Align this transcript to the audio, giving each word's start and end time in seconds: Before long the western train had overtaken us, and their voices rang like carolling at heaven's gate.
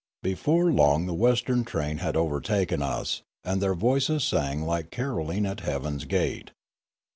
Before 0.23 0.71
long 0.71 1.05
the 1.05 1.13
western 1.13 1.63
train 1.63 1.99
had 1.99 2.17
overtaken 2.17 2.81
us, 2.81 3.21
and 3.43 3.61
their 3.61 3.75
voices 3.75 4.33
rang 4.33 4.63
like 4.63 4.89
carolling 4.89 5.45
at 5.45 5.59
heaven's 5.59 6.05
gate. 6.05 6.49